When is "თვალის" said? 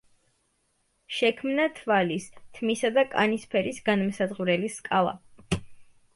1.79-2.25